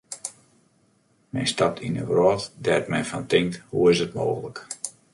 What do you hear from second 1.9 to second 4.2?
in wrâld dêr't men fan tinkt: hoe is it